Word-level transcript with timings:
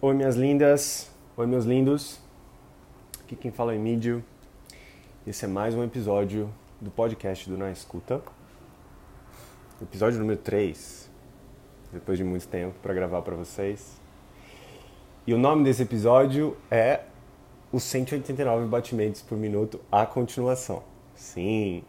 Oi, 0.00 0.14
minhas 0.14 0.36
lindas. 0.36 1.10
Oi, 1.36 1.44
meus 1.44 1.64
lindos. 1.64 2.20
Aqui 3.18 3.34
quem 3.34 3.50
fala 3.50 3.72
é 3.72 3.74
Emílio. 3.74 4.24
Esse 5.26 5.44
é 5.44 5.48
mais 5.48 5.74
um 5.74 5.82
episódio 5.82 6.54
do 6.80 6.88
podcast 6.88 7.50
do 7.50 7.58
Na 7.58 7.72
Escuta. 7.72 8.22
Episódio 9.82 10.20
número 10.20 10.38
3. 10.38 11.10
Depois 11.92 12.16
de 12.16 12.22
muito 12.22 12.46
tempo 12.46 12.76
para 12.80 12.94
gravar 12.94 13.22
para 13.22 13.34
vocês. 13.34 14.00
E 15.26 15.34
o 15.34 15.38
nome 15.38 15.64
desse 15.64 15.82
episódio 15.82 16.56
é 16.70 17.00
Os 17.72 17.82
189 17.82 18.68
batimentos 18.68 19.20
por 19.20 19.36
minuto, 19.36 19.80
a 19.90 20.06
continuação. 20.06 20.84
Sim, 21.16 21.82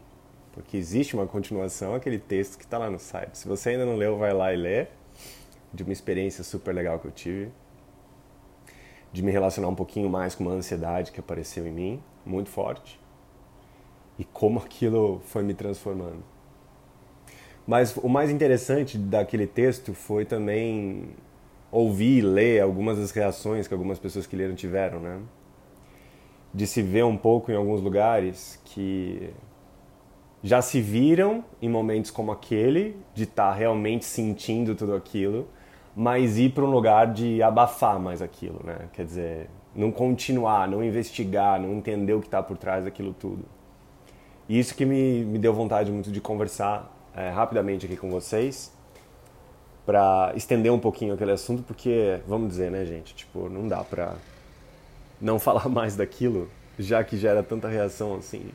porque 0.52 0.76
existe 0.76 1.14
uma 1.14 1.28
continuação, 1.28 1.94
aquele 1.94 2.18
texto 2.18 2.58
que 2.58 2.64
está 2.64 2.76
lá 2.76 2.90
no 2.90 2.98
site. 2.98 3.38
Se 3.38 3.46
você 3.46 3.70
ainda 3.70 3.86
não 3.86 3.94
leu, 3.94 4.18
vai 4.18 4.32
lá 4.32 4.52
e 4.52 4.56
lê. 4.56 4.88
De 5.72 5.84
uma 5.84 5.92
experiência 5.92 6.42
super 6.42 6.74
legal 6.74 6.98
que 6.98 7.06
eu 7.06 7.12
tive 7.12 7.52
de 9.12 9.22
me 9.22 9.30
relacionar 9.30 9.68
um 9.68 9.74
pouquinho 9.74 10.08
mais 10.08 10.34
com 10.34 10.44
uma 10.44 10.52
ansiedade 10.52 11.12
que 11.12 11.20
apareceu 11.20 11.66
em 11.66 11.72
mim, 11.72 12.02
muito 12.24 12.48
forte, 12.48 13.00
e 14.18 14.24
como 14.24 14.58
aquilo 14.58 15.20
foi 15.24 15.42
me 15.42 15.54
transformando. 15.54 16.22
Mas 17.66 17.96
o 17.96 18.08
mais 18.08 18.30
interessante 18.30 18.98
daquele 18.98 19.46
texto 19.46 19.94
foi 19.94 20.24
também 20.24 21.10
ouvir 21.70 22.18
e 22.18 22.20
ler 22.20 22.60
algumas 22.60 22.98
das 22.98 23.10
reações 23.10 23.68
que 23.68 23.74
algumas 23.74 23.98
pessoas 23.98 24.26
que 24.26 24.34
leram 24.34 24.54
tiveram, 24.54 25.00
né? 25.00 25.20
De 26.52 26.66
se 26.66 26.82
ver 26.82 27.04
um 27.04 27.16
pouco 27.16 27.52
em 27.52 27.54
alguns 27.54 27.80
lugares 27.80 28.60
que 28.64 29.30
já 30.42 30.62
se 30.62 30.80
viram 30.80 31.44
em 31.60 31.68
momentos 31.68 32.10
como 32.10 32.32
aquele, 32.32 32.96
de 33.14 33.24
estar 33.24 33.50
tá 33.50 33.54
realmente 33.54 34.04
sentindo 34.04 34.74
tudo 34.74 34.94
aquilo, 34.94 35.46
mas 36.00 36.38
ir 36.38 36.54
para 36.54 36.64
um 36.64 36.70
lugar 36.70 37.12
de 37.12 37.42
abafar 37.42 38.00
mais 38.00 38.22
aquilo, 38.22 38.58
né? 38.64 38.88
Quer 38.90 39.04
dizer, 39.04 39.50
não 39.76 39.92
continuar, 39.92 40.66
não 40.66 40.82
investigar, 40.82 41.60
não 41.60 41.74
entender 41.74 42.14
o 42.14 42.20
que 42.20 42.26
está 42.26 42.42
por 42.42 42.56
trás 42.56 42.84
daquilo 42.86 43.12
tudo. 43.12 43.44
E 44.48 44.58
isso 44.58 44.74
que 44.74 44.86
me, 44.86 45.22
me 45.26 45.38
deu 45.38 45.52
vontade 45.52 45.92
muito 45.92 46.10
de 46.10 46.18
conversar 46.18 46.90
é, 47.14 47.28
rapidamente 47.28 47.84
aqui 47.84 47.98
com 47.98 48.08
vocês, 48.10 48.72
para 49.84 50.32
estender 50.34 50.72
um 50.72 50.78
pouquinho 50.78 51.12
aquele 51.12 51.32
assunto, 51.32 51.62
porque, 51.64 52.18
vamos 52.26 52.48
dizer, 52.48 52.70
né, 52.70 52.86
gente, 52.86 53.14
tipo, 53.14 53.50
não 53.50 53.68
dá 53.68 53.84
para 53.84 54.14
não 55.20 55.36
falar 55.38 55.68
mais 55.68 55.96
daquilo, 55.96 56.48
já 56.78 57.04
que 57.04 57.18
gera 57.18 57.42
tanta 57.42 57.68
reação 57.68 58.14
assim. 58.14 58.46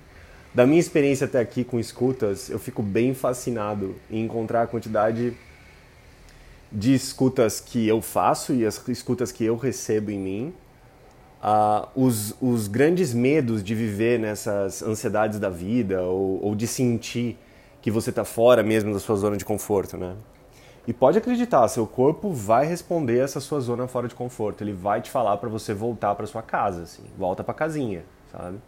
Da 0.51 0.65
minha 0.65 0.79
experiência 0.79 1.25
até 1.25 1.41
aqui 1.41 1.63
com 1.63 1.79
escutas, 1.79 2.49
eu 2.49 2.57
fico 2.57 2.81
bem 2.81 3.13
fascinado 3.13 3.93
em 4.09 4.23
encontrar 4.23 4.63
a 4.63 4.67
quantidade 4.67 5.37
de 6.75 6.93
escutas 6.93 7.61
que 7.61 7.87
eu 7.87 8.01
faço 8.01 8.53
e 8.53 8.65
as 8.65 8.85
escutas 8.89 9.31
que 9.31 9.45
eu 9.45 9.55
recebo 9.55 10.11
em 10.11 10.19
mim, 10.19 10.53
uh, 11.41 11.87
os, 11.95 12.35
os 12.41 12.67
grandes 12.67 13.13
medos 13.13 13.63
de 13.63 13.73
viver 13.73 14.19
nessas 14.19 14.83
ansiedades 14.83 15.39
da 15.39 15.49
vida 15.49 16.03
ou, 16.03 16.43
ou 16.43 16.55
de 16.55 16.67
sentir 16.67 17.37
que 17.81 17.89
você 17.89 18.09
está 18.09 18.25
fora 18.25 18.61
mesmo 18.61 18.91
da 18.91 18.99
sua 18.99 19.15
zona 19.15 19.37
de 19.37 19.45
conforto, 19.45 19.95
né? 19.95 20.15
E 20.87 20.93
pode 20.93 21.17
acreditar, 21.17 21.67
seu 21.67 21.87
corpo 21.87 22.31
vai 22.31 22.65
responder 22.65 23.17
essa 23.19 23.39
sua 23.39 23.59
zona 23.59 23.87
fora 23.87 24.07
de 24.07 24.13
conforto. 24.13 24.63
Ele 24.63 24.73
vai 24.73 25.01
te 25.01 25.09
falar 25.09 25.37
para 25.37 25.49
você 25.49 25.73
voltar 25.73 26.13
para 26.13 26.27
sua 26.27 26.43
casa, 26.43 26.83
assim, 26.83 27.03
volta 27.17 27.43
para 27.43 27.53
casinha, 27.53 28.03
sabe? 28.31 28.59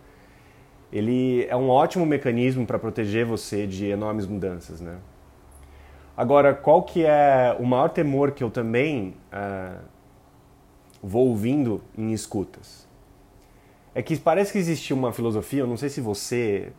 Ele 0.91 1.45
é 1.47 1.55
um 1.55 1.69
ótimo 1.69 2.05
mecanismo 2.05 2.65
para 2.65 2.79
proteger 2.79 3.25
você 3.25 3.67
de 3.67 3.87
enormes 3.87 4.25
mudanças, 4.25 4.79
né? 4.81 4.97
Agora, 6.17 6.55
qual 6.55 6.81
que 6.81 7.05
é 7.05 7.55
o 7.59 7.63
maior 7.63 7.89
temor 7.89 8.31
que 8.31 8.43
eu 8.43 8.49
também 8.49 9.13
uh, 9.31 9.79
vou 11.01 11.27
ouvindo 11.27 11.79
em 11.95 12.11
escutas? 12.11 12.87
É 13.93 14.01
que 14.01 14.17
parece 14.17 14.51
que 14.51 14.57
existe 14.57 14.95
uma 14.95 15.13
filosofia, 15.13 15.59
eu 15.59 15.67
não 15.67 15.77
sei 15.77 15.89
se 15.89 16.01
você 16.01 16.73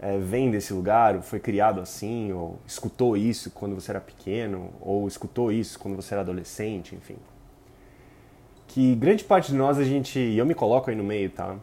é, 0.00 0.16
vem 0.16 0.50
desse 0.50 0.72
lugar, 0.72 1.20
foi 1.22 1.38
criado 1.38 1.80
assim, 1.80 2.32
ou 2.32 2.58
escutou 2.66 3.18
isso 3.18 3.50
quando 3.50 3.74
você 3.74 3.90
era 3.90 4.00
pequeno, 4.00 4.70
ou 4.80 5.06
escutou 5.06 5.52
isso 5.52 5.78
quando 5.78 5.96
você 5.96 6.14
era 6.14 6.22
adolescente, 6.22 6.94
enfim. 6.94 7.16
Que 8.66 8.94
grande 8.94 9.24
parte 9.24 9.52
de 9.52 9.58
nós, 9.58 9.78
a 9.78 9.84
gente, 9.84 10.18
e 10.18 10.38
eu 10.38 10.46
me 10.46 10.54
coloco 10.54 10.88
aí 10.88 10.96
no 10.96 11.04
meio, 11.04 11.28
tá? 11.28 11.56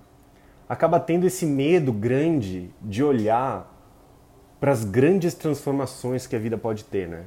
Acaba 0.70 1.00
tendo 1.00 1.26
esse 1.26 1.46
medo 1.48 1.92
grande 1.92 2.70
de 2.82 3.04
olhar 3.04 3.75
para 4.60 4.72
as 4.72 4.84
grandes 4.84 5.34
transformações 5.34 6.26
que 6.28 6.36
a 6.36 6.40
vida 6.40 6.58
pode 6.58 6.84
ter, 6.86 7.08
né? 7.08 7.26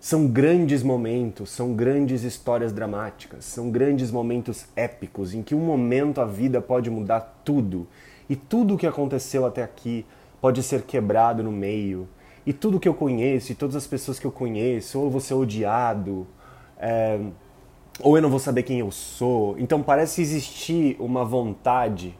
São 0.00 0.28
grandes 0.28 0.82
momentos, 0.82 1.50
são 1.50 1.74
grandes 1.74 2.22
histórias 2.22 2.72
dramáticas, 2.72 3.44
são 3.44 3.68
grandes 3.68 4.12
momentos 4.12 4.66
épicos 4.76 5.34
em 5.34 5.42
que 5.42 5.56
um 5.56 5.60
momento 5.60 6.20
a 6.20 6.24
vida 6.24 6.60
pode 6.60 6.88
mudar 6.88 7.40
tudo 7.44 7.88
e 8.30 8.36
tudo 8.36 8.74
o 8.74 8.78
que 8.78 8.86
aconteceu 8.86 9.44
até 9.44 9.62
aqui 9.62 10.06
pode 10.40 10.62
ser 10.62 10.82
quebrado 10.82 11.42
no 11.42 11.50
meio 11.50 12.08
e 12.46 12.52
tudo 12.52 12.78
que 12.78 12.88
eu 12.88 12.94
conheço 12.94 13.50
e 13.50 13.54
todas 13.54 13.74
as 13.74 13.86
pessoas 13.86 14.20
que 14.20 14.26
eu 14.26 14.30
conheço, 14.30 14.98
ou 14.98 15.06
eu 15.06 15.10
vou 15.10 15.20
ser 15.20 15.34
odiado, 15.34 16.26
é, 16.78 17.18
ou 18.00 18.16
eu 18.16 18.22
não 18.22 18.30
vou 18.30 18.38
saber 18.38 18.62
quem 18.62 18.78
eu 18.78 18.90
sou. 18.90 19.58
Então 19.58 19.82
parece 19.82 20.22
existir 20.22 20.96
uma 21.00 21.24
vontade 21.24 22.16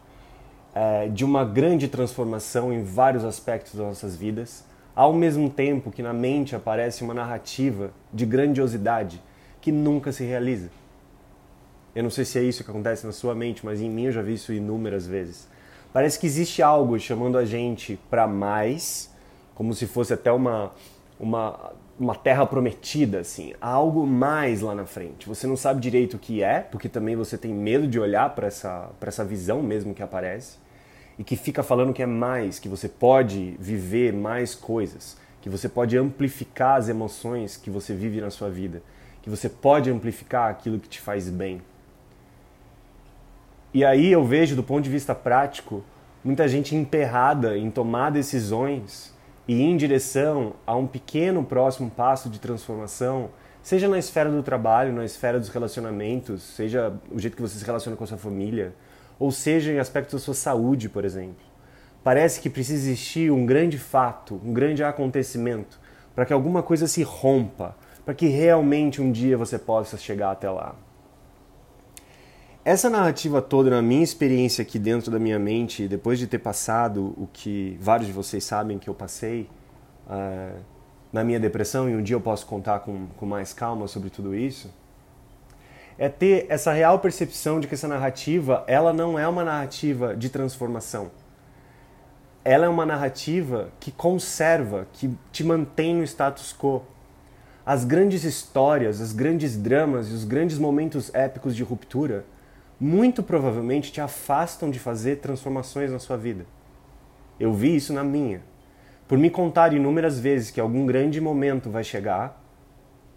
é, 0.79 1.09
de 1.09 1.25
uma 1.25 1.43
grande 1.43 1.89
transformação 1.89 2.71
em 2.71 2.81
vários 2.81 3.25
aspectos 3.25 3.75
das 3.75 3.85
nossas 3.85 4.15
vidas, 4.15 4.63
ao 4.95 5.11
mesmo 5.11 5.49
tempo 5.49 5.91
que 5.91 6.01
na 6.01 6.13
mente 6.13 6.55
aparece 6.55 7.03
uma 7.03 7.13
narrativa 7.13 7.91
de 8.13 8.25
grandiosidade 8.25 9.21
que 9.59 9.73
nunca 9.73 10.13
se 10.13 10.23
realiza. 10.23 10.69
Eu 11.93 12.03
não 12.03 12.09
sei 12.09 12.23
se 12.23 12.39
é 12.39 12.43
isso 12.43 12.63
que 12.63 12.71
acontece 12.71 13.05
na 13.05 13.11
sua 13.11 13.35
mente, 13.35 13.65
mas 13.65 13.81
em 13.81 13.89
mim 13.89 14.05
eu 14.05 14.13
já 14.13 14.21
vi 14.21 14.35
isso 14.35 14.53
inúmeras 14.53 15.05
vezes. 15.05 15.49
Parece 15.91 16.17
que 16.17 16.25
existe 16.25 16.61
algo 16.61 16.97
chamando 16.97 17.37
a 17.37 17.43
gente 17.43 17.99
para 18.09 18.25
mais, 18.25 19.13
como 19.55 19.73
se 19.73 19.85
fosse 19.85 20.13
até 20.13 20.31
uma, 20.31 20.71
uma, 21.19 21.73
uma 21.99 22.15
terra 22.15 22.45
prometida, 22.45 23.19
assim, 23.19 23.53
algo 23.59 24.07
mais 24.07 24.61
lá 24.61 24.73
na 24.73 24.85
frente. 24.85 25.27
Você 25.27 25.45
não 25.45 25.57
sabe 25.57 25.81
direito 25.81 26.13
o 26.13 26.19
que 26.19 26.41
é, 26.41 26.61
porque 26.61 26.87
também 26.87 27.17
você 27.17 27.37
tem 27.37 27.53
medo 27.53 27.85
de 27.85 27.99
olhar 27.99 28.33
para 28.33 28.47
essa, 28.47 28.89
essa 29.01 29.25
visão 29.25 29.61
mesmo 29.61 29.93
que 29.93 30.01
aparece, 30.01 30.57
e 31.19 31.23
que 31.23 31.35
fica 31.35 31.61
falando 31.61 31.93
que 31.93 32.01
é 32.01 32.05
mais, 32.05 32.59
que 32.59 32.69
você 32.69 32.87
pode 32.87 33.57
viver 33.59 34.13
mais 34.13 34.55
coisas, 34.55 35.17
que 35.41 35.49
você 35.49 35.67
pode 35.67 35.97
amplificar 35.97 36.77
as 36.77 36.87
emoções 36.87 37.57
que 37.57 37.69
você 37.69 37.93
vive 37.93 38.21
na 38.21 38.29
sua 38.29 38.49
vida, 38.49 38.81
que 39.21 39.29
você 39.29 39.49
pode 39.49 39.91
amplificar 39.91 40.49
aquilo 40.49 40.79
que 40.79 40.87
te 40.87 41.01
faz 41.01 41.29
bem. 41.29 41.61
E 43.73 43.83
aí 43.83 44.09
eu 44.09 44.23
vejo, 44.23 44.55
do 44.55 44.63
ponto 44.63 44.81
de 44.81 44.89
vista 44.89 45.13
prático, 45.13 45.83
muita 46.23 46.47
gente 46.47 46.73
emperrada 46.73 47.57
em 47.57 47.69
tomar 47.69 48.11
decisões 48.11 49.13
e 49.45 49.61
em 49.61 49.75
direção 49.75 50.53
a 50.65 50.73
um 50.73 50.87
pequeno 50.87 51.43
próximo 51.43 51.91
passo 51.91 52.29
de 52.29 52.39
transformação, 52.39 53.29
seja 53.61 53.89
na 53.89 53.99
esfera 53.99 54.31
do 54.31 54.41
trabalho, 54.41 54.93
na 54.93 55.03
esfera 55.03 55.37
dos 55.37 55.49
relacionamentos, 55.49 56.41
seja 56.43 56.93
o 57.11 57.19
jeito 57.19 57.35
que 57.35 57.41
você 57.41 57.59
se 57.59 57.65
relaciona 57.65 57.97
com 57.97 58.05
a 58.05 58.07
sua 58.07 58.17
família, 58.17 58.73
ou 59.19 59.31
seja 59.31 59.71
em 59.71 59.79
aspectos 59.79 60.13
da 60.13 60.25
sua 60.25 60.33
saúde, 60.33 60.87
por 60.87 61.03
exemplo. 61.03 61.45
Parece 62.03 62.39
que 62.39 62.49
precisa 62.49 62.89
existir 62.89 63.29
um 63.29 63.45
grande 63.45 63.77
fato, 63.77 64.39
um 64.43 64.53
grande 64.53 64.83
acontecimento, 64.83 65.79
para 66.15 66.25
que 66.25 66.33
alguma 66.33 66.63
coisa 66.63 66.87
se 66.87 67.03
rompa, 67.03 67.75
para 68.05 68.13
que 68.13 68.27
realmente 68.27 69.01
um 69.01 69.11
dia 69.11 69.37
você 69.37 69.59
possa 69.59 69.97
chegar 69.97 70.31
até 70.31 70.49
lá. 70.49 70.75
Essa 72.63 72.89
narrativa 72.89 73.41
toda, 73.41 73.69
na 73.69 73.81
minha 73.81 74.03
experiência 74.03 74.61
aqui 74.61 74.77
dentro 74.77 75.11
da 75.11 75.19
minha 75.19 75.39
mente, 75.39 75.87
depois 75.87 76.19
de 76.19 76.27
ter 76.27 76.39
passado 76.39 77.13
o 77.17 77.27
que 77.31 77.77
vários 77.81 78.07
de 78.07 78.13
vocês 78.13 78.43
sabem 78.43 78.77
que 78.77 78.89
eu 78.89 78.93
passei 78.93 79.49
uh, 80.07 80.59
na 81.11 81.23
minha 81.23 81.39
depressão, 81.39 81.89
e 81.89 81.95
um 81.95 82.03
dia 82.03 82.15
eu 82.15 82.21
posso 82.21 82.45
contar 82.45 82.79
com, 82.79 83.07
com 83.17 83.25
mais 83.25 83.53
calma 83.53 83.87
sobre 83.87 84.09
tudo 84.09 84.35
isso, 84.35 84.73
é 85.99 86.07
ter 86.07 86.45
essa 86.47 86.71
real 86.71 86.97
percepção 86.99 87.59
de 87.59 87.67
que 87.67 87.73
essa 87.73 87.87
narrativa, 87.87 88.63
ela 88.67 88.93
não 88.93 89.19
é 89.19 89.27
uma 89.27 89.43
narrativa 89.43 90.15
de 90.15 90.29
transformação. 90.29 91.11
Ela 92.41 92.67
é 92.67 92.69
uma 92.69 92.85
narrativa 92.85 93.67
que 93.81 93.91
conserva, 93.91 94.87
que 94.93 95.13
te 95.29 95.43
mantém 95.43 95.93
no 95.93 96.03
status 96.05 96.55
quo. 96.57 96.83
As 97.65 97.83
grandes 97.83 98.23
histórias, 98.23 99.01
os 99.01 99.11
grandes 99.11 99.57
dramas 99.57 100.07
e 100.07 100.13
os 100.13 100.23
grandes 100.23 100.57
momentos 100.57 101.13
épicos 101.13 101.53
de 101.53 101.63
ruptura 101.63 102.23
muito 102.79 103.21
provavelmente 103.21 103.91
te 103.91 103.99
afastam 103.99 104.71
de 104.71 104.79
fazer 104.79 105.17
transformações 105.17 105.91
na 105.91 105.99
sua 105.99 106.15
vida. 106.15 106.45
Eu 107.37 107.53
vi 107.53 107.75
isso 107.75 107.91
na 107.91 108.05
minha. 108.05 108.41
Por 109.05 109.17
me 109.17 109.29
contar 109.29 109.73
inúmeras 109.73 110.17
vezes 110.17 110.49
que 110.49 110.61
algum 110.61 110.85
grande 110.85 111.19
momento 111.19 111.69
vai 111.69 111.83
chegar, 111.83 112.41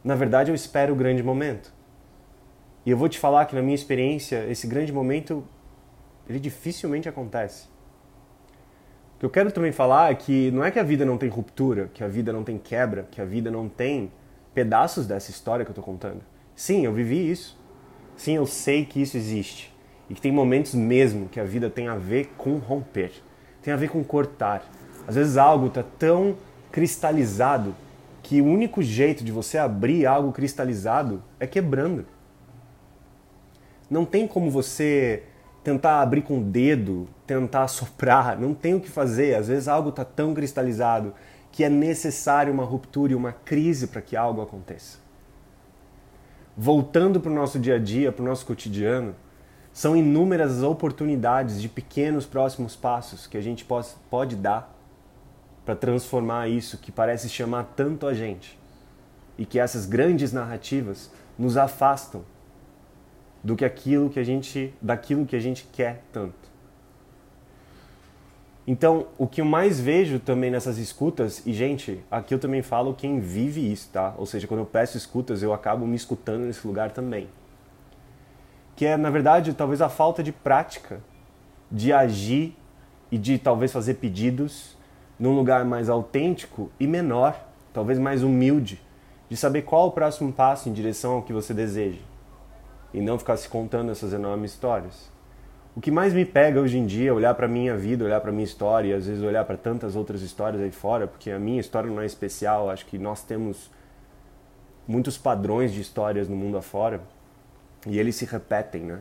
na 0.03 0.17
verdade 0.17 0.51
eu 0.51 0.55
espero 0.55 0.95
o 0.95 0.97
grande 0.97 1.23
momento. 1.23 1.73
E 2.85 2.91
eu 2.91 2.97
vou 2.97 3.09
te 3.09 3.19
falar 3.19 3.47
que 3.47 3.55
na 3.55 3.63
minha 3.63 3.75
experiência, 3.75 4.47
esse 4.51 4.67
grande 4.67 4.93
momento, 4.93 5.45
ele 6.29 6.41
dificilmente 6.41 7.09
acontece. 7.09 7.67
O 9.17 9.21
que 9.21 9.27
eu 9.27 9.31
quero 9.31 9.53
também 9.53 9.71
falar 9.71 10.11
é 10.11 10.15
que 10.15 10.51
não 10.51 10.65
é 10.65 10.71
que 10.71 10.79
a 10.79 10.83
vida 10.83 11.05
não 11.05 11.17
tem 11.17 11.29
ruptura, 11.29 11.91
que 11.95 12.03
a 12.03 12.09
vida 12.09 12.33
não 12.33 12.43
tem 12.43 12.59
quebra, 12.59 13.07
que 13.11 13.21
a 13.21 13.25
vida 13.25 13.51
não 13.51 13.69
tem 13.69 14.11
pedaços 14.53 15.07
dessa 15.07 15.31
história 15.31 15.65
que 15.65 15.71
eu 15.71 15.73
estou 15.73 15.85
contando. 15.85 16.23
Sim, 16.57 16.85
eu 16.85 16.93
vivi 16.93 17.31
isso. 17.31 17.59
Sim, 18.17 18.35
eu 18.35 18.47
sei 18.47 18.85
que 18.85 19.01
isso 19.01 19.17
existe 19.17 19.73
e 20.13 20.15
que 20.15 20.21
tem 20.21 20.31
momentos 20.31 20.75
mesmo 20.75 21.29
que 21.29 21.41
a 21.41 21.45
vida 21.45 21.71
tem 21.71 21.89
a 21.89 21.97
ver 21.97 22.33
com 22.37 22.59
romper, 22.59 23.13
tem 23.63 23.73
a 23.73 23.77
ver 23.77 23.89
com 23.89 24.05
cortar. 24.05 24.63
Às 25.07 25.15
vezes 25.15 25.37
algo 25.37 25.69
está 25.69 25.83
tão 25.83 26.37
cristalizado 26.71 27.75
que 28.23 28.41
o 28.41 28.45
único 28.45 28.83
jeito 28.83 29.25
de 29.25 29.33
você 29.33 29.57
abrir 29.57 30.05
algo 30.07 30.31
cristalizado 30.31 31.23
é 31.41 31.47
quebrando. 31.47 32.05
Não 33.93 34.07
tem 34.07 34.27
como 34.27 34.51
você 34.51 35.23
tentar 35.63 36.01
abrir 36.01 36.23
com 36.23 36.39
o 36.39 36.43
dedo, 36.43 37.07
tentar 37.27 37.69
soprar, 37.69 38.41
não 38.41 38.55
tem 38.55 38.75
o 38.75 38.81
que 38.81 38.89
fazer. 38.89 39.35
Às 39.35 39.49
vezes 39.49 39.69
algo 39.69 39.91
está 39.91 40.03
tão 40.03 40.33
cristalizado 40.33 41.13
que 41.51 41.63
é 41.63 41.69
necessário 41.69 42.51
uma 42.51 42.65
ruptura 42.65 43.13
e 43.13 43.15
uma 43.15 43.33
crise 43.33 43.87
para 43.87 44.01
que 44.01 44.17
algo 44.17 44.41
aconteça. 44.41 44.97
Voltando 46.57 47.21
para 47.21 47.31
o 47.31 47.35
nosso 47.35 47.59
dia 47.59 47.75
a 47.75 47.79
dia, 47.79 48.11
para 48.11 48.23
o 48.23 48.27
nosso 48.27 48.47
cotidiano, 48.47 49.15
são 49.75 49.95
inúmeras 49.95 50.53
as 50.53 50.63
oportunidades 50.63 51.61
de 51.61 51.69
pequenos 51.69 52.25
próximos 52.25 52.75
passos 52.75 53.27
que 53.27 53.37
a 53.37 53.43
gente 53.43 53.63
pode 54.09 54.37
dar 54.37 54.75
para 55.67 55.77
transformar 55.77 56.49
isso 56.49 56.79
que 56.79 56.91
parece 56.91 57.29
chamar 57.29 57.75
tanto 57.77 58.07
a 58.07 58.15
gente 58.15 58.59
e 59.37 59.45
que 59.45 59.59
essas 59.59 59.85
grandes 59.85 60.33
narrativas 60.33 61.11
nos 61.39 61.59
afastam 61.59 62.32
do 63.43 63.57
que 63.57 63.65
aquilo 63.65 64.09
que 64.09 64.21
a 64.21 64.25
gente 64.25 64.73
daquilo 64.81 65.27
que 65.27 65.35
a 65.35 65.41
gente 65.41 65.69
quer 65.73 66.03
tanto. 66.13 66.43
Então, 68.65 69.09
o 69.19 69.27
que 69.27 69.41
eu 69.41 69.45
mais 69.45 69.81
vejo 69.81 70.21
também 70.21 70.49
nessas 70.49 70.79
escutas, 70.79 71.45
e 71.45 71.53
gente, 71.53 72.01
aqui 72.09 72.33
eu 72.33 72.39
também 72.39 72.63
falo 72.63 72.95
quem 72.95 73.19
vive 73.19 73.73
isso, 73.73 73.91
tá? 73.93 74.15
Ou 74.17 74.25
seja, 74.25 74.47
quando 74.47 74.61
eu 74.61 74.67
peço 74.67 74.97
escutas, 74.97 75.43
eu 75.43 75.53
acabo 75.53 75.85
me 75.85 75.97
escutando 75.97 76.43
nesse 76.43 76.65
lugar 76.65 76.93
também. 76.93 77.29
Que 78.77 78.87
é, 78.87 78.97
na 78.97 79.11
verdade, 79.11 79.53
talvez 79.53 79.83
a 79.83 79.89
falta 79.89 80.23
de 80.23 80.31
prática 80.31 81.01
de 81.69 81.93
agir 81.93 82.57
e 83.11 83.19
de 83.19 83.37
talvez 83.37 83.73
fazer 83.73 83.95
pedidos 83.95 84.77
num 85.19 85.35
lugar 85.35 85.65
mais 85.65 85.89
autêntico 85.89 86.71
e 86.79 86.87
menor, 86.87 87.45
talvez 87.73 87.99
mais 87.99 88.23
humilde, 88.23 88.81
de 89.29 89.37
saber 89.37 89.63
qual 89.63 89.89
o 89.89 89.93
próximo 89.93 90.33
passo 90.33 90.69
em 90.69 90.73
direção 90.73 91.15
ao 91.15 91.23
que 91.23 91.33
você 91.33 91.53
deseja 91.53 92.12
e 92.93 93.01
não 93.01 93.19
ficar 93.19 93.37
se 93.37 93.49
contando 93.49 93.91
essas 93.91 94.13
enormes 94.13 94.53
histórias. 94.53 95.11
O 95.75 95.81
que 95.81 95.91
mais 95.91 96.13
me 96.13 96.25
pega 96.25 96.61
hoje 96.61 96.77
em 96.77 96.85
dia 96.85 97.11
é 97.11 97.13
olhar 97.13 97.35
para 97.35 97.49
minha 97.49 97.75
vida, 97.77 98.05
olhar 98.05 98.21
para 98.21 98.31
minha 98.31 98.45
história 98.45 98.89
e 98.89 98.93
às 98.93 99.07
vezes 99.07 99.23
olhar 99.23 99.45
para 99.45 99.57
tantas 99.57 99.97
outras 99.97 100.21
histórias 100.21 100.61
aí 100.63 100.71
fora, 100.71 101.07
porque 101.07 101.31
a 101.31 101.39
minha 101.39 101.61
história 101.61 101.91
não 101.91 102.03
é 102.03 102.05
especial, 102.05 102.69
acho 102.69 102.85
que 102.85 102.99
nós 102.99 103.23
temos 103.23 103.71
muitos 104.87 105.17
padrões 105.17 105.73
de 105.73 105.81
histórias 105.81 106.29
no 106.29 106.37
mundo 106.37 106.59
afora 106.59 107.01
e 107.87 107.99
eles 107.99 108.17
se 108.17 108.27
repetem, 108.27 108.83
né? 108.83 109.01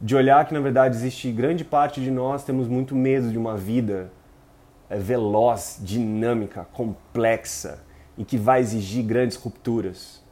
De 0.00 0.14
olhar 0.14 0.46
que 0.46 0.52
na 0.52 0.60
verdade 0.60 0.96
existe 0.96 1.32
grande 1.32 1.64
parte 1.64 2.00
de 2.00 2.10
nós 2.10 2.44
temos 2.44 2.68
muito 2.68 2.94
medo 2.94 3.30
de 3.30 3.38
uma 3.38 3.56
vida 3.56 4.12
é, 4.90 4.98
veloz, 4.98 5.80
dinâmica, 5.82 6.66
complexa 6.72 7.80
e 8.18 8.24
que 8.24 8.36
vai 8.36 8.60
exigir 8.60 9.02
grandes 9.02 9.36
rupturas. 9.36 10.22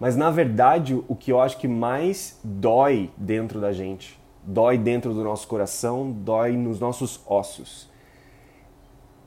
Mas 0.00 0.16
na 0.16 0.30
verdade, 0.30 0.94
o 0.94 1.14
que 1.14 1.30
eu 1.30 1.38
acho 1.38 1.58
que 1.58 1.68
mais 1.68 2.40
dói 2.42 3.10
dentro 3.18 3.60
da 3.60 3.70
gente, 3.70 4.18
dói 4.42 4.78
dentro 4.78 5.12
do 5.12 5.22
nosso 5.22 5.46
coração, 5.46 6.10
dói 6.10 6.56
nos 6.56 6.80
nossos 6.80 7.20
ossos, 7.26 7.90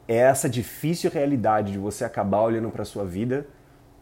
é 0.07 0.17
essa 0.17 0.49
difícil 0.49 1.11
realidade 1.11 1.71
de 1.71 1.77
você 1.77 2.03
acabar 2.03 2.41
olhando 2.41 2.71
para 2.71 2.83
sua 2.83 3.05
vida 3.05 3.47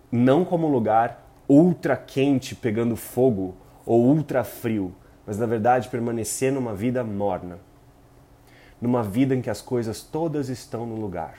não 0.09 0.43
como 0.45 0.67
um 0.67 0.71
lugar 0.71 1.29
ultra 1.47 1.95
quente 1.95 2.55
pegando 2.55 2.95
fogo 2.95 3.55
ou 3.85 4.05
ultra 4.05 4.43
frio, 4.43 4.95
mas 5.27 5.37
na 5.37 5.45
verdade 5.45 5.89
permanecer 5.89 6.53
numa 6.53 6.73
vida 6.73 7.03
morna. 7.03 7.59
Numa 8.79 9.03
vida 9.03 9.35
em 9.35 9.41
que 9.41 9.49
as 9.49 9.61
coisas 9.61 10.01
todas 10.01 10.49
estão 10.49 10.87
no 10.87 10.95
lugar. 10.95 11.35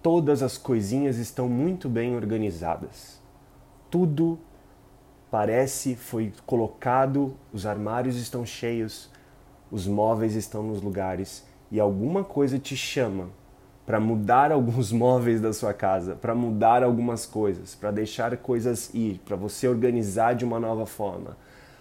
Todas 0.00 0.42
as 0.42 0.56
coisinhas 0.56 1.16
estão 1.16 1.48
muito 1.48 1.88
bem 1.88 2.14
organizadas 2.14 3.23
tudo 3.94 4.40
parece 5.30 5.94
foi 5.94 6.32
colocado, 6.44 7.36
os 7.52 7.64
armários 7.64 8.16
estão 8.16 8.44
cheios, 8.44 9.08
os 9.70 9.86
móveis 9.86 10.34
estão 10.34 10.64
nos 10.64 10.82
lugares 10.82 11.46
e 11.70 11.78
alguma 11.78 12.24
coisa 12.24 12.58
te 12.58 12.76
chama 12.76 13.28
para 13.86 14.00
mudar 14.00 14.50
alguns 14.50 14.90
móveis 14.90 15.40
da 15.40 15.52
sua 15.52 15.72
casa, 15.72 16.16
para 16.16 16.34
mudar 16.34 16.82
algumas 16.82 17.24
coisas, 17.24 17.76
para 17.76 17.92
deixar 17.92 18.36
coisas 18.36 18.92
ir, 18.92 19.20
para 19.24 19.36
você 19.36 19.68
organizar 19.68 20.34
de 20.34 20.44
uma 20.44 20.58
nova 20.58 20.86
forma, 20.86 21.36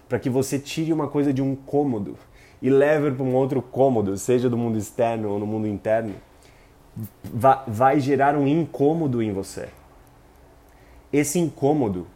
para 0.08 0.20
que 0.20 0.30
você 0.30 0.60
tire 0.60 0.94
uma 0.94 1.08
coisa 1.08 1.34
de 1.34 1.42
um 1.42 1.56
cômodo 1.56 2.16
e 2.62 2.70
leve 2.70 3.10
para 3.10 3.24
um 3.24 3.34
outro 3.34 3.60
cômodo, 3.60 4.16
seja 4.18 4.48
do 4.48 4.58
mundo 4.58 4.78
externo 4.78 5.30
ou 5.30 5.40
no 5.40 5.48
mundo 5.48 5.68
interno, 5.68 6.14
vai 7.68 8.00
gerar 8.00 8.38
um 8.38 8.48
incômodo 8.48 9.20
em 9.20 9.34
você 9.34 9.70
esse 11.14 11.38
incômodo 11.38 12.08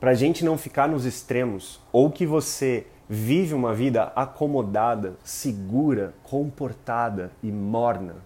para 0.00 0.12
a 0.12 0.14
gente 0.14 0.42
não 0.42 0.56
ficar 0.56 0.88
nos 0.88 1.04
extremos 1.04 1.78
ou 1.92 2.10
que 2.10 2.24
você 2.24 2.86
vive 3.08 3.54
uma 3.54 3.74
vida 3.74 4.04
acomodada, 4.16 5.16
segura, 5.22 6.14
comportada 6.24 7.30
e 7.42 7.52
morna, 7.52 8.16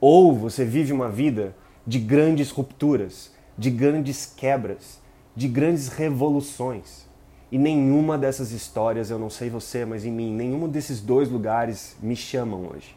ou 0.00 0.32
você 0.32 0.64
vive 0.64 0.92
uma 0.92 1.08
vida 1.08 1.54
de 1.84 1.98
grandes 1.98 2.50
rupturas, 2.50 3.34
de 3.58 3.70
grandes 3.70 4.24
quebras, 4.24 5.00
de 5.34 5.48
grandes 5.48 5.88
revoluções. 5.88 7.04
E 7.50 7.58
nenhuma 7.58 8.16
dessas 8.16 8.50
histórias, 8.52 9.10
eu 9.10 9.18
não 9.18 9.30
sei 9.30 9.50
você, 9.50 9.84
mas 9.84 10.04
em 10.04 10.10
mim, 10.10 10.32
nenhum 10.32 10.68
desses 10.68 11.00
dois 11.00 11.28
lugares 11.28 11.96
me 12.02 12.16
chamam 12.16 12.68
hoje. 12.72 12.96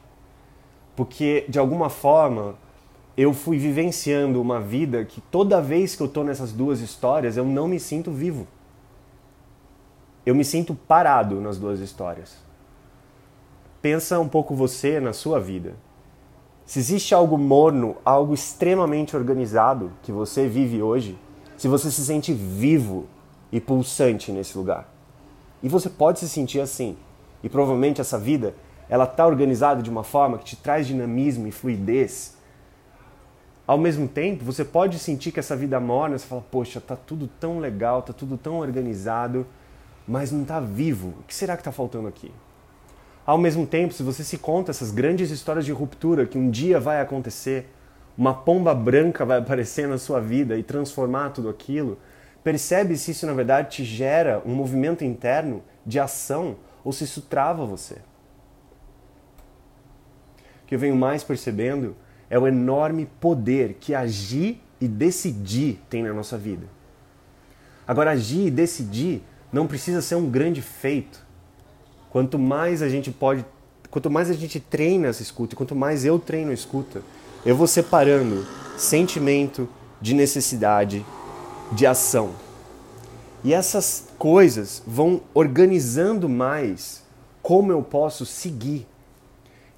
Porque, 0.95 1.45
de 1.47 1.59
alguma 1.59 1.89
forma, 1.89 2.55
eu 3.21 3.33
fui 3.33 3.57
vivenciando 3.57 4.41
uma 4.41 4.61
vida 4.61 5.03
que 5.03 5.19
toda 5.19 5.61
vez 5.61 5.93
que 5.93 6.01
eu 6.01 6.07
estou 6.07 6.23
nessas 6.23 6.53
duas 6.53 6.79
histórias, 6.79 7.35
eu 7.35 7.43
não 7.43 7.67
me 7.67 7.77
sinto 7.77 8.11
vivo. 8.11 8.47
Eu 10.25 10.33
me 10.33 10.45
sinto 10.45 10.73
parado 10.73 11.41
nas 11.41 11.57
duas 11.57 11.81
histórias. 11.81 12.37
Pensa 13.81 14.17
um 14.21 14.29
pouco 14.29 14.55
você 14.55 15.01
na 15.01 15.11
sua 15.11 15.37
vida. 15.37 15.73
Se 16.65 16.79
existe 16.79 17.13
algo 17.13 17.37
morno, 17.37 17.97
algo 18.05 18.33
extremamente 18.33 19.17
organizado 19.17 19.91
que 20.01 20.13
você 20.13 20.47
vive 20.47 20.81
hoje, 20.81 21.19
se 21.57 21.67
você 21.67 21.91
se 21.91 22.05
sente 22.05 22.31
vivo 22.33 23.05
e 23.51 23.59
pulsante 23.59 24.31
nesse 24.31 24.57
lugar. 24.57 24.87
E 25.61 25.67
você 25.67 25.89
pode 25.89 26.19
se 26.19 26.29
sentir 26.29 26.61
assim. 26.61 26.95
E 27.43 27.49
provavelmente 27.49 27.99
essa 27.99 28.17
vida, 28.17 28.55
ela 28.87 29.03
está 29.03 29.27
organizada 29.27 29.83
de 29.83 29.89
uma 29.89 30.05
forma 30.05 30.37
que 30.37 30.45
te 30.45 30.55
traz 30.55 30.87
dinamismo 30.87 31.49
e 31.49 31.51
fluidez 31.51 32.38
ao 33.69 33.77
mesmo 33.77 34.07
tempo, 34.07 34.43
você 34.43 34.65
pode 34.65 34.97
sentir 34.97 35.31
que 35.31 35.39
essa 35.39 35.55
vida 35.55 35.79
morna, 35.79 36.17
você 36.17 36.25
fala, 36.25 36.43
poxa, 36.49 36.81
tá 36.81 36.95
tudo 36.95 37.29
tão 37.39 37.59
legal, 37.59 38.01
tá 38.01 38.11
tudo 38.11 38.35
tão 38.35 38.57
organizado, 38.57 39.45
mas 40.07 40.31
não 40.31 40.43
tá 40.43 40.59
vivo. 40.59 41.09
O 41.19 41.23
que 41.27 41.35
será 41.35 41.55
que 41.55 41.61
está 41.61 41.71
faltando 41.71 42.07
aqui? 42.07 42.31
Ao 43.23 43.37
mesmo 43.37 43.67
tempo, 43.67 43.93
se 43.93 44.01
você 44.01 44.23
se 44.23 44.39
conta 44.39 44.71
essas 44.71 44.89
grandes 44.89 45.29
histórias 45.29 45.65
de 45.65 45.71
ruptura 45.71 46.25
que 46.25 46.35
um 46.35 46.49
dia 46.49 46.79
vai 46.79 46.99
acontecer, 46.99 47.71
uma 48.17 48.33
pomba 48.33 48.73
branca 48.73 49.23
vai 49.23 49.37
aparecer 49.39 49.87
na 49.87 49.99
sua 49.99 50.19
vida 50.19 50.57
e 50.57 50.63
transformar 50.63 51.29
tudo 51.29 51.47
aquilo, 51.47 51.99
percebe 52.43 52.97
se 52.97 53.11
isso 53.11 53.27
na 53.27 53.33
verdade 53.33 53.69
te 53.69 53.83
gera 53.83 54.41
um 54.47 54.55
movimento 54.55 55.03
interno 55.03 55.61
de 55.85 55.99
ação 55.99 56.55
ou 56.83 56.91
se 56.91 57.03
isso 57.03 57.21
trava 57.21 57.67
você. 57.67 57.97
O 60.63 60.65
que 60.65 60.73
eu 60.73 60.79
venho 60.79 60.95
mais 60.95 61.23
percebendo 61.23 61.95
é 62.29 62.37
o 62.37 62.47
enorme 62.47 63.07
poder 63.19 63.77
que 63.79 63.93
agir 63.93 64.61
e 64.79 64.87
decidir 64.87 65.79
tem 65.89 66.03
na 66.03 66.13
nossa 66.13 66.37
vida. 66.37 66.67
Agora, 67.87 68.11
agir 68.11 68.47
e 68.47 68.51
decidir 68.51 69.23
não 69.51 69.65
precisa 69.65 70.01
ser 70.01 70.15
um 70.15 70.29
grande 70.29 70.61
feito. 70.61 71.25
Quanto 72.09 72.37
mais 72.37 72.81
a 72.81 72.89
gente 72.89 73.11
pode, 73.11 73.43
quanto 73.89 74.09
mais 74.09 74.29
a 74.29 74.33
gente 74.33 74.59
treina 74.59 75.07
essa 75.07 75.21
escuta, 75.21 75.55
quanto 75.55 75.75
mais 75.75 76.05
eu 76.05 76.19
treino 76.19 76.51
a 76.51 76.53
escuta, 76.53 77.01
eu 77.45 77.55
vou 77.55 77.67
separando 77.67 78.45
sentimento 78.77 79.67
de 80.01 80.13
necessidade, 80.13 81.05
de 81.71 81.85
ação. 81.85 82.31
E 83.43 83.53
essas 83.53 84.07
coisas 84.17 84.83
vão 84.85 85.21
organizando 85.33 86.27
mais 86.27 87.03
como 87.41 87.71
eu 87.71 87.81
posso 87.81 88.25
seguir 88.25 88.85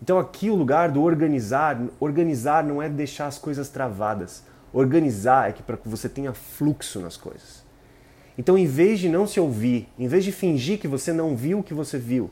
então 0.01 0.17
aqui 0.17 0.49
o 0.49 0.55
lugar 0.55 0.89
do 0.89 1.03
organizar, 1.03 1.79
organizar 1.99 2.63
não 2.63 2.81
é 2.81 2.89
deixar 2.89 3.27
as 3.27 3.37
coisas 3.37 3.69
travadas. 3.69 4.43
Organizar 4.73 5.49
é 5.49 5.53
que 5.53 5.61
para 5.61 5.77
que 5.77 5.87
você 5.87 6.09
tenha 6.09 6.33
fluxo 6.33 6.99
nas 6.99 7.17
coisas. 7.17 7.63
Então, 8.37 8.57
em 8.57 8.65
vez 8.65 8.99
de 8.99 9.09
não 9.09 9.27
se 9.27 9.39
ouvir, 9.39 9.87
em 9.99 10.07
vez 10.07 10.23
de 10.23 10.31
fingir 10.31 10.79
que 10.79 10.87
você 10.87 11.13
não 11.13 11.35
viu 11.35 11.59
o 11.59 11.63
que 11.63 11.73
você 11.73 11.97
viu, 11.97 12.31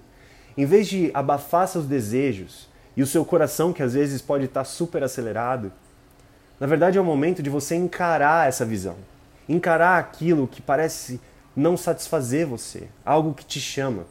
em 0.57 0.65
vez 0.65 0.87
de 0.87 1.11
abafar 1.13 1.67
seus 1.67 1.85
desejos 1.85 2.67
e 2.95 3.03
o 3.03 3.07
seu 3.07 3.23
coração, 3.23 3.71
que 3.71 3.83
às 3.83 3.93
vezes 3.93 4.21
pode 4.21 4.45
estar 4.45 4.63
super 4.63 5.03
acelerado, 5.03 5.71
na 6.59 6.65
verdade 6.65 6.97
é 6.97 7.01
o 7.01 7.05
momento 7.05 7.43
de 7.43 7.49
você 7.49 7.75
encarar 7.75 8.47
essa 8.47 8.65
visão. 8.65 8.95
Encarar 9.47 9.99
aquilo 9.99 10.47
que 10.47 10.61
parece 10.61 11.19
não 11.55 11.77
satisfazer 11.77 12.45
você, 12.45 12.87
algo 13.05 13.33
que 13.33 13.45
te 13.45 13.59
chama. 13.59 14.05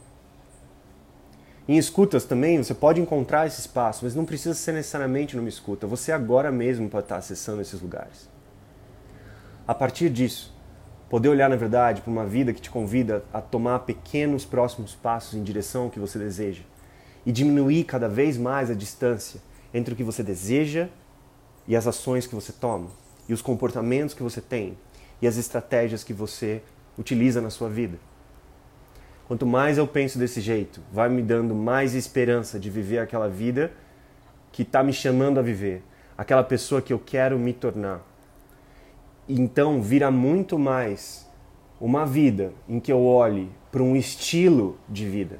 Em 1.69 1.77
escutas 1.77 2.25
também 2.25 2.57
você 2.57 2.73
pode 2.73 2.99
encontrar 2.99 3.45
esse 3.45 3.59
espaço, 3.59 4.03
mas 4.03 4.15
não 4.15 4.25
precisa 4.25 4.55
ser 4.55 4.71
necessariamente 4.71 5.37
numa 5.37 5.47
escuta. 5.47 5.85
Você 5.85 6.11
agora 6.11 6.51
mesmo 6.51 6.89
pode 6.89 7.05
estar 7.05 7.17
acessando 7.17 7.61
esses 7.61 7.79
lugares. 7.79 8.27
A 9.67 9.75
partir 9.75 10.09
disso, 10.09 10.51
poder 11.11 11.29
olhar 11.29 11.47
na 11.47 11.55
verdade 11.55 12.01
para 12.01 12.09
uma 12.09 12.25
vida 12.25 12.53
que 12.53 12.59
te 12.59 12.71
convida 12.71 13.23
a 13.31 13.39
tomar 13.39 13.81
pequenos 13.81 14.45
próximos 14.45 14.95
passos 14.95 15.35
em 15.35 15.43
direção 15.43 15.83
ao 15.83 15.89
que 15.91 15.99
você 15.99 16.17
deseja 16.17 16.63
e 17.23 17.31
diminuir 17.31 17.83
cada 17.83 18.09
vez 18.09 18.35
mais 18.35 18.71
a 18.71 18.73
distância 18.73 19.39
entre 19.71 19.93
o 19.93 19.95
que 19.95 20.03
você 20.03 20.23
deseja 20.23 20.89
e 21.67 21.75
as 21.75 21.85
ações 21.85 22.25
que 22.25 22.33
você 22.33 22.51
toma, 22.51 22.89
e 23.27 23.33
os 23.33 23.43
comportamentos 23.43 24.15
que 24.15 24.23
você 24.23 24.41
tem, 24.41 24.75
e 25.21 25.27
as 25.27 25.37
estratégias 25.37 26.03
que 26.03 26.13
você 26.13 26.63
utiliza 26.97 27.39
na 27.39 27.51
sua 27.51 27.69
vida. 27.69 27.99
Quanto 29.29 29.45
mais 29.45 29.77
eu 29.77 29.85
penso 29.85 30.17
desse 30.17 30.41
jeito, 30.41 30.81
vai 30.91 31.07
me 31.07 31.21
dando 31.21 31.53
mais 31.53 31.93
esperança 31.93 32.59
de 32.59 32.67
viver 32.67 32.97
aquela 32.97 33.29
vida 33.29 33.71
que 34.51 34.63
está 34.63 34.81
me 34.81 34.91
chamando 34.91 35.37
a 35.37 35.43
viver, 35.43 35.83
aquela 36.17 36.43
pessoa 36.43 36.81
que 36.81 36.91
eu 36.91 36.97
quero 36.97 37.37
me 37.37 37.53
tornar. 37.53 38.01
Então 39.27 39.83
vira 39.83 40.09
muito 40.09 40.57
mais 40.57 41.29
uma 41.79 42.07
vida 42.07 42.51
em 42.67 42.79
que 42.79 42.91
eu 42.91 43.05
olhe 43.05 43.51
para 43.71 43.83
um 43.83 43.95
estilo 43.95 44.79
de 44.89 45.07
vida 45.07 45.37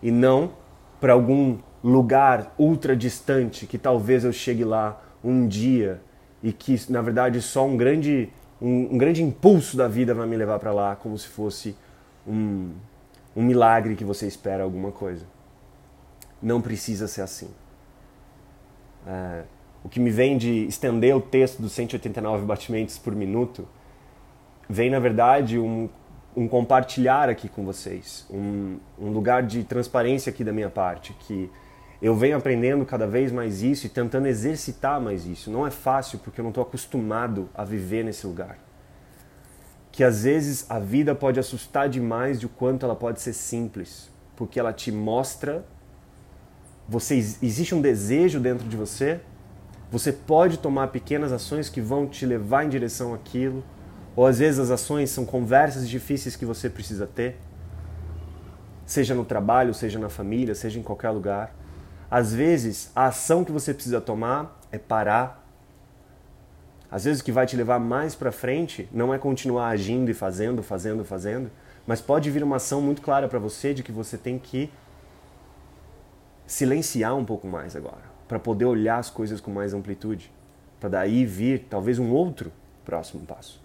e 0.00 0.12
não 0.12 0.52
para 1.00 1.12
algum 1.12 1.58
lugar 1.82 2.54
ultra 2.56 2.94
distante 2.94 3.66
que 3.66 3.76
talvez 3.76 4.22
eu 4.22 4.32
chegue 4.32 4.62
lá 4.62 5.02
um 5.24 5.48
dia 5.48 6.00
e 6.44 6.52
que 6.52 6.80
na 6.88 7.02
verdade 7.02 7.42
só 7.42 7.66
um 7.66 7.76
grande 7.76 8.30
um, 8.62 8.94
um 8.94 8.96
grande 8.96 9.20
impulso 9.20 9.76
da 9.76 9.88
vida 9.88 10.14
vai 10.14 10.28
me 10.28 10.36
levar 10.36 10.60
para 10.60 10.70
lá 10.70 10.94
como 10.94 11.18
se 11.18 11.26
fosse 11.26 11.74
um, 12.24 12.70
um 13.34 13.42
milagre 13.42 13.96
que 13.96 14.04
você 14.04 14.26
espera 14.26 14.62
alguma 14.62 14.90
coisa 14.90 15.24
não 16.42 16.60
precisa 16.60 17.06
ser 17.06 17.22
assim 17.22 17.50
é, 19.06 19.42
o 19.84 19.88
que 19.88 20.00
me 20.00 20.10
vem 20.10 20.36
de 20.36 20.66
estender 20.66 21.14
o 21.16 21.20
texto 21.20 21.60
dos 21.60 21.72
189 21.72 22.44
batimentos 22.44 22.98
por 22.98 23.14
minuto 23.14 23.68
vem 24.68 24.90
na 24.90 24.98
verdade 24.98 25.58
um, 25.58 25.88
um 26.36 26.48
compartilhar 26.48 27.28
aqui 27.28 27.48
com 27.48 27.64
vocês 27.64 28.26
um, 28.30 28.78
um 28.98 29.10
lugar 29.10 29.42
de 29.42 29.64
transparência 29.64 30.30
aqui 30.30 30.44
da 30.44 30.52
minha 30.52 30.70
parte 30.70 31.12
que 31.20 31.50
eu 32.00 32.14
venho 32.14 32.36
aprendendo 32.36 32.84
cada 32.86 33.06
vez 33.06 33.30
mais 33.30 33.62
isso 33.62 33.86
e 33.86 33.88
tentando 33.90 34.26
exercitar 34.26 34.98
mais 35.00 35.26
isso. 35.26 35.50
Não 35.50 35.66
é 35.66 35.70
fácil 35.70 36.18
porque 36.18 36.40
eu 36.40 36.42
não 36.42 36.50
estou 36.50 36.62
acostumado 36.62 37.48
a 37.54 37.62
viver 37.62 38.02
nesse 38.02 38.26
lugar. 38.26 38.58
Que 40.00 40.04
às 40.04 40.22
vezes 40.22 40.64
a 40.70 40.78
vida 40.78 41.14
pode 41.14 41.38
assustar 41.38 41.86
demais 41.86 42.40
de 42.40 42.48
quanto 42.48 42.86
ela 42.86 42.96
pode 42.96 43.20
ser 43.20 43.34
simples, 43.34 44.08
porque 44.34 44.58
ela 44.58 44.72
te 44.72 44.90
mostra. 44.90 45.62
Você 46.88 47.16
existe 47.16 47.74
um 47.74 47.82
desejo 47.82 48.40
dentro 48.40 48.66
de 48.66 48.78
você. 48.78 49.20
Você 49.92 50.10
pode 50.10 50.58
tomar 50.58 50.86
pequenas 50.86 51.32
ações 51.32 51.68
que 51.68 51.82
vão 51.82 52.06
te 52.06 52.24
levar 52.24 52.64
em 52.64 52.70
direção 52.70 53.12
àquilo. 53.12 53.62
Ou 54.16 54.26
às 54.26 54.38
vezes 54.38 54.58
as 54.58 54.70
ações 54.70 55.10
são 55.10 55.26
conversas 55.26 55.86
difíceis 55.86 56.34
que 56.34 56.46
você 56.46 56.70
precisa 56.70 57.06
ter, 57.06 57.36
seja 58.86 59.14
no 59.14 59.26
trabalho, 59.26 59.74
seja 59.74 59.98
na 59.98 60.08
família, 60.08 60.54
seja 60.54 60.80
em 60.80 60.82
qualquer 60.82 61.10
lugar. 61.10 61.54
Às 62.10 62.32
vezes, 62.32 62.90
a 62.96 63.04
ação 63.08 63.44
que 63.44 63.52
você 63.52 63.74
precisa 63.74 64.00
tomar 64.00 64.62
é 64.72 64.78
parar. 64.78 65.46
Às 66.90 67.04
vezes, 67.04 67.20
o 67.20 67.24
que 67.24 67.30
vai 67.30 67.46
te 67.46 67.56
levar 67.56 67.78
mais 67.78 68.14
para 68.14 68.32
frente 68.32 68.88
não 68.92 69.14
é 69.14 69.18
continuar 69.18 69.68
agindo 69.68 70.10
e 70.10 70.14
fazendo, 70.14 70.62
fazendo, 70.62 71.04
fazendo, 71.04 71.50
mas 71.86 72.00
pode 72.00 72.30
vir 72.30 72.42
uma 72.42 72.56
ação 72.56 72.82
muito 72.82 73.00
clara 73.00 73.28
para 73.28 73.38
você 73.38 73.72
de 73.72 73.82
que 73.82 73.92
você 73.92 74.18
tem 74.18 74.38
que 74.38 74.70
silenciar 76.46 77.16
um 77.16 77.24
pouco 77.24 77.46
mais 77.46 77.76
agora, 77.76 78.02
para 78.26 78.40
poder 78.40 78.64
olhar 78.64 78.98
as 78.98 79.08
coisas 79.08 79.40
com 79.40 79.52
mais 79.52 79.72
amplitude, 79.72 80.32
para 80.80 80.88
daí 80.88 81.24
vir 81.24 81.66
talvez 81.70 81.98
um 81.98 82.10
outro 82.10 82.52
próximo 82.84 83.24
passo. 83.24 83.62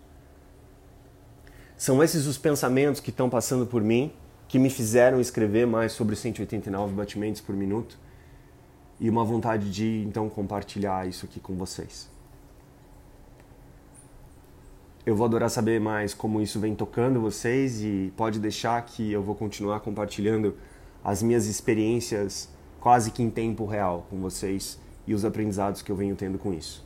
São 1.75 2.03
esses 2.03 2.27
os 2.27 2.38
pensamentos 2.38 3.01
que 3.01 3.10
estão 3.10 3.29
passando 3.29 3.65
por 3.65 3.82
mim 3.82 4.13
que 4.48 4.60
me 4.60 4.70
fizeram 4.70 5.20
escrever 5.20 5.65
mais 5.65 5.91
sobre 5.91 6.15
189 6.15 6.94
batimentos 6.94 7.41
por 7.41 7.55
minuto 7.55 7.98
e 9.00 9.10
uma 9.10 9.25
vontade 9.25 9.70
de 9.72 10.03
então 10.08 10.29
compartilhar 10.29 11.08
isso 11.08 11.25
aqui 11.25 11.39
com 11.39 11.55
vocês. 11.55 12.14
Eu 15.06 15.16
vou 15.16 15.26
adorar 15.26 15.52
saber 15.52 15.80
mais 15.80 16.16
como 16.16 16.42
isso 16.42 16.60
vem 16.60 16.74
tocando 16.74 17.22
vocês 17.22 17.82
e 17.82 18.12
pode 18.18 18.40
deixar 18.40 18.82
que 18.84 19.12
eu 19.12 19.22
vou 19.22 19.36
continuar 19.36 19.80
compartilhando 19.82 20.56
as 21.04 21.22
minhas 21.22 21.46
experiências 21.46 22.50
quase 22.80 23.12
que 23.12 23.22
em 23.22 23.30
tempo 23.30 23.66
real 23.66 24.08
com 24.10 24.20
vocês 24.20 24.80
e 25.06 25.14
os 25.14 25.24
aprendizados 25.24 25.84
que 25.84 25.92
eu 25.92 25.96
venho 25.96 26.16
tendo 26.16 26.40
com 26.40 26.52
isso. 26.52 26.84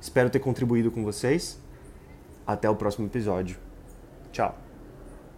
Espero 0.00 0.30
ter 0.30 0.38
contribuído 0.38 0.90
com 0.90 1.04
vocês. 1.04 1.58
Até 2.46 2.68
o 2.68 2.76
próximo 2.76 3.06
episódio. 3.06 3.58
Tchau. 4.32 4.63